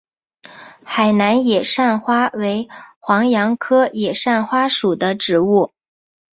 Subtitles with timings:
[0.83, 2.67] 海南野扇花为
[2.97, 5.75] 黄杨科野扇花属的植物。